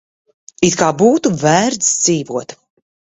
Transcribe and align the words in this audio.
It 0.67 0.77
kā 0.79 0.87
būtu 1.01 1.31
vērts 1.43 1.91
dzīvot. 2.05 2.57